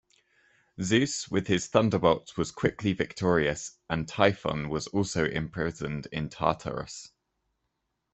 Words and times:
Zeus 0.81 1.29
with 1.29 1.45
his 1.45 1.67
thunderbolts 1.67 2.35
was 2.35 2.49
quickly 2.51 2.91
victorious, 2.91 3.77
and 3.87 4.07
Typhon 4.07 4.67
was 4.67 4.87
also 4.87 5.25
imprisoned 5.25 6.07
in 6.11 6.27
Tartarus. 6.27 7.11